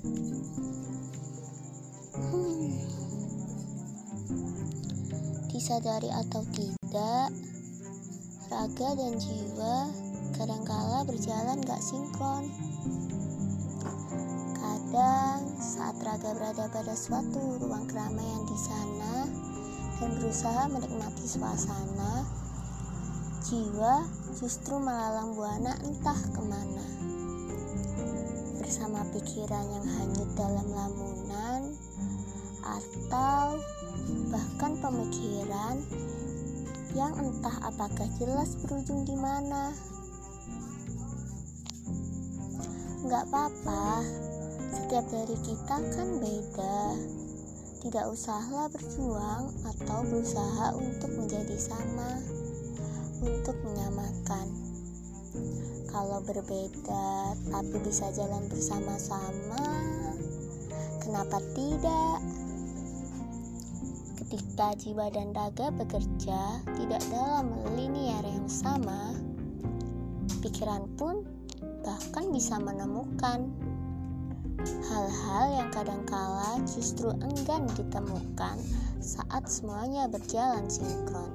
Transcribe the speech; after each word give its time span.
Hmm. 0.00 0.32
Disadari 5.52 6.08
atau 6.08 6.40
tidak, 6.56 7.28
raga 8.48 8.88
dan 8.96 9.20
jiwa 9.20 9.92
kadangkala 10.40 11.04
berjalan 11.04 11.60
gak 11.68 11.84
sinkron. 11.84 12.48
Kadang 14.56 15.44
saat 15.60 16.00
raga 16.00 16.32
berada 16.32 16.64
pada 16.72 16.96
suatu 16.96 17.60
ruang 17.60 17.84
keramaian 17.84 18.48
di 18.48 18.56
sana 18.56 19.28
dan 20.00 20.16
berusaha 20.16 20.64
menikmati 20.72 21.28
suasana, 21.28 22.24
jiwa 23.44 24.08
justru 24.32 24.80
melalang 24.80 25.36
buana 25.36 25.76
entah 25.84 26.16
ke 26.16 26.40
mana. 26.40 27.19
Bersama 28.70 29.02
pikiran 29.10 29.66
yang 29.66 29.82
hanyut 29.98 30.30
dalam 30.38 30.62
lamunan 30.70 31.74
atau 32.62 33.58
bahkan 34.30 34.78
pemikiran 34.78 35.74
yang 36.94 37.10
entah 37.18 37.66
apakah 37.66 38.06
jelas 38.22 38.54
berujung 38.62 39.02
di 39.02 39.18
mana. 39.18 39.74
Nggak 43.02 43.26
apa-apa, 43.26 44.06
setiap 44.70 45.02
dari 45.18 45.34
kita 45.42 45.76
kan 45.90 46.08
beda. 46.22 46.94
Tidak 47.82 48.06
usahlah 48.06 48.70
berjuang 48.70 49.50
atau 49.66 49.98
berusaha 50.06 50.78
untuk 50.78 51.10
menjadi 51.18 51.58
sama, 51.58 52.22
untuk 53.18 53.58
menyamakan. 53.66 54.46
Kalau 55.90 56.22
berbeda 56.22 57.34
tapi 57.50 57.76
bisa 57.82 58.14
jalan 58.14 58.46
bersama-sama, 58.46 59.58
kenapa 61.02 61.42
tidak? 61.58 62.22
Ketika 64.14 64.78
jiwa 64.78 65.10
dan 65.10 65.34
raga 65.34 65.74
bekerja 65.74 66.62
tidak 66.78 67.02
dalam 67.10 67.50
linear 67.74 68.22
yang 68.22 68.46
sama, 68.46 69.18
pikiran 70.38 70.86
pun 70.94 71.26
bahkan 71.82 72.30
bisa 72.30 72.62
menemukan 72.62 73.50
hal-hal 74.62 75.44
yang 75.58 75.68
kadangkala 75.74 76.62
justru 76.70 77.10
enggan 77.18 77.66
ditemukan 77.74 78.62
saat 79.02 79.42
semuanya 79.50 80.06
berjalan 80.06 80.70
sinkron. 80.70 81.34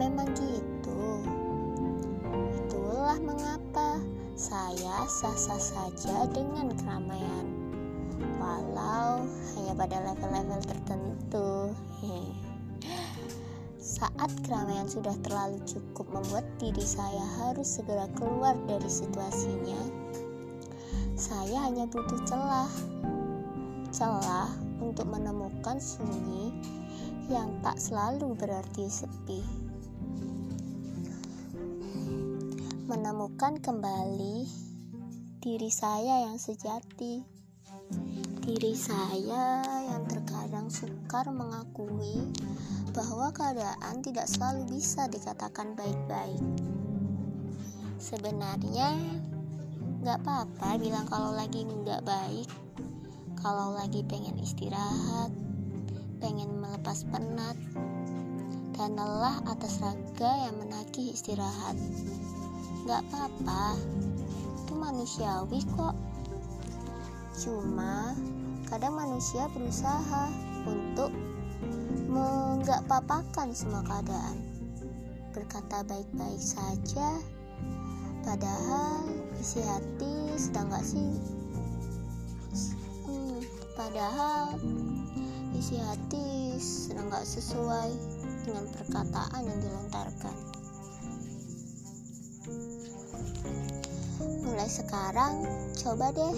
Memang 0.00 0.32
gitu. 0.32 1.43
Saya 4.44 5.08
sah-sah 5.08 5.56
saja 5.56 6.28
dengan 6.28 6.68
keramaian. 6.76 7.48
Walau 8.36 9.24
hanya 9.56 9.72
pada 9.72 9.96
level-level 10.04 10.60
tertentu. 10.68 11.72
Saat 13.80 14.28
keramaian 14.44 14.84
sudah 14.84 15.16
terlalu 15.24 15.56
cukup 15.64 16.04
membuat 16.12 16.44
diri 16.60 16.84
saya 16.84 17.24
harus 17.40 17.80
segera 17.80 18.04
keluar 18.20 18.52
dari 18.68 18.84
situasinya, 18.84 19.80
saya 21.16 21.64
hanya 21.64 21.88
butuh 21.88 22.20
celah. 22.28 22.68
Celah 23.96 24.52
untuk 24.84 25.08
menemukan 25.08 25.80
sunyi 25.80 26.52
yang 27.32 27.48
tak 27.64 27.80
selalu 27.80 28.36
berarti 28.36 28.92
sepi. 28.92 29.63
Menemukan 32.84 33.64
kembali 33.64 34.44
diri 35.40 35.70
saya 35.72 36.28
yang 36.28 36.36
sejati. 36.36 37.24
Diri 38.44 38.76
saya 38.76 39.64
yang 39.88 40.04
terkadang 40.04 40.68
sukar 40.68 41.32
mengakui 41.32 42.28
bahwa 42.92 43.32
keadaan 43.32 44.04
tidak 44.04 44.28
selalu 44.28 44.76
bisa 44.76 45.08
dikatakan 45.08 45.72
baik-baik. 45.72 46.44
Sebenarnya, 47.96 48.92
Gak 50.04 50.20
apa-apa 50.20 50.76
bilang 50.76 51.08
kalau 51.08 51.32
lagi 51.32 51.64
nggak 51.64 52.04
baik 52.04 52.44
Kalau 53.40 53.72
lagi 53.72 54.04
pengen 54.04 54.36
istirahat 54.36 55.32
Pengen 56.20 56.60
melepas 56.60 57.08
penat 57.08 57.56
Dan 58.74 58.98
lelah 58.98 59.38
atas 59.46 59.78
raga 59.78 60.32
yang 60.46 60.58
menagih 60.58 61.14
istirahat. 61.14 61.78
Gak 62.84 63.00
apa-apa 63.08 63.78
Itu 64.66 64.74
manusiawi 64.76 65.62
kok. 65.78 65.96
Cuma 67.38 68.12
kadang 68.68 68.98
manusia 68.98 69.46
berusaha 69.54 70.28
untuk 70.66 71.14
menggak 72.10 72.82
papakan 72.90 73.54
semua 73.54 73.82
keadaan. 73.86 74.36
Berkata 75.34 75.82
baik-baik 75.82 76.38
saja 76.38 77.18
Padahal 78.24 79.04
isi 79.36 79.60
hati 79.60 80.32
sedang 80.40 80.72
gak 80.72 80.80
sih? 80.80 81.12
Hmm, 83.04 83.44
padahal 83.76 84.56
isi 85.52 85.76
hati 85.76 86.56
sedang 86.56 87.12
gak 87.12 87.28
sesuai 87.28 87.92
dengan 88.44 88.68
perkataan 88.70 89.42
yang 89.42 89.58
dilontarkan. 89.64 90.36
Mulai 94.44 94.68
sekarang, 94.68 95.34
coba 95.80 96.12
deh 96.12 96.36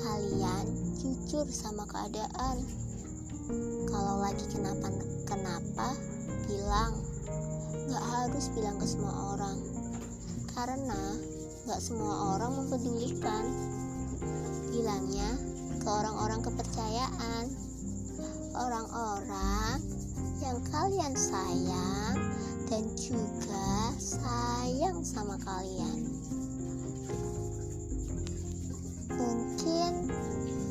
kalian 0.00 0.64
jujur 0.96 1.46
sama 1.52 1.84
keadaan. 1.86 2.56
Kalau 3.92 4.24
lagi 4.24 4.42
kenapa-kenapa, 4.50 5.94
bilang. 6.48 6.96
Gak 7.86 8.02
harus 8.02 8.50
bilang 8.50 8.82
ke 8.82 8.86
semua 8.90 9.14
orang 9.38 9.62
karena 10.58 10.98
gak 11.70 11.78
semua 11.78 12.34
orang 12.34 12.58
mempedulikan 12.58 13.46
bilangnya 14.74 15.30
ke 15.78 15.86
orang-orang 15.86 16.42
kepercayaan 16.42 17.46
orang-orang 18.58 19.78
kalian 20.76 21.16
sayang. 21.16 22.16
Dan 22.68 22.84
juga 22.98 23.96
sayang 23.96 25.00
sama 25.00 25.40
kalian. 25.40 26.04
Mungkin 29.16 29.92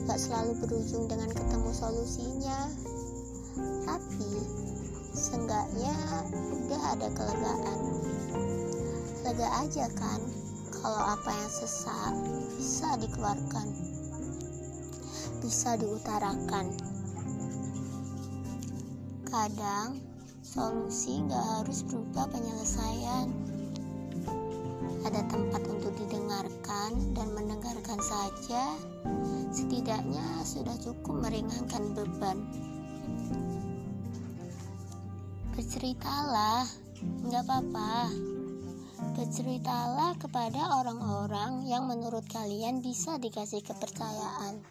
gak 0.05 0.19
selalu 0.21 0.61
berujung 0.61 1.09
dengan 1.09 1.33
ketemu 1.33 1.71
solusinya. 1.73 2.69
Tapi 3.89 4.29
seenggaknya 5.17 5.95
udah 6.53 6.81
ada 6.93 7.07
kelegaan. 7.09 7.79
Lega 9.25 9.49
aja 9.65 9.89
kan 9.97 10.21
kalau 10.69 11.01
apa 11.01 11.33
yang 11.33 11.49
sesak 11.49 12.13
bisa 12.61 12.93
dikeluarkan 13.01 13.65
bisa 15.41 15.77
diutarakan 15.77 16.73
kadang 19.35 19.99
solusi 20.39 21.19
nggak 21.27 21.43
harus 21.59 21.83
berupa 21.83 22.23
penyelesaian. 22.31 23.27
Ada 25.03 25.27
tempat 25.27 25.59
untuk 25.67 25.91
didengarkan 25.99 27.11
dan 27.11 27.27
mendengarkan 27.35 27.99
saja. 27.99 28.79
Setidaknya 29.51 30.23
sudah 30.47 30.71
cukup 30.79 31.27
meringankan 31.27 31.83
beban. 31.91 32.47
Berceritalah 35.51 36.63
nggak 37.27 37.43
apa-apa. 37.43 38.07
Berceritalah 39.19 40.15
kepada 40.15 40.79
orang-orang 40.79 41.67
yang 41.67 41.91
menurut 41.91 42.23
kalian 42.31 42.79
bisa 42.79 43.19
dikasih 43.19 43.59
kepercayaan. 43.67 44.63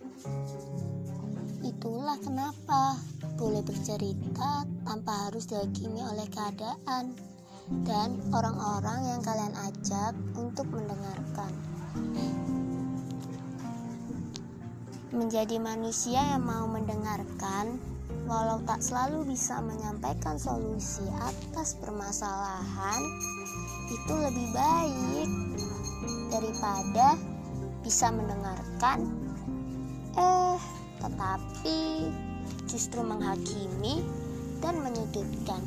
Itulah 1.60 2.16
kenapa 2.24 2.96
boleh 3.34 3.62
bercerita 3.66 4.62
tanpa 4.86 5.28
harus 5.28 5.50
dihakimi 5.50 6.00
oleh 6.00 6.26
keadaan 6.30 7.14
dan 7.82 8.20
orang-orang 8.30 9.10
yang 9.10 9.20
kalian 9.24 9.54
ajak 9.66 10.12
untuk 10.38 10.68
mendengarkan. 10.70 11.50
Menjadi 15.14 15.56
manusia 15.62 16.18
yang 16.34 16.42
mau 16.42 16.66
mendengarkan, 16.66 17.78
walau 18.26 18.58
tak 18.66 18.82
selalu 18.82 19.34
bisa 19.34 19.62
menyampaikan 19.62 20.34
solusi 20.38 21.06
atas 21.22 21.78
permasalahan, 21.78 23.02
itu 23.90 24.14
lebih 24.14 24.48
baik 24.50 25.28
daripada 26.34 27.14
bisa 27.84 28.08
mendengarkan 28.10 29.06
eh 30.16 30.58
tetapi 31.04 32.08
justru 32.68 33.04
menghakimi 33.04 34.02
dan 34.60 34.80
menyudutkan 34.80 35.60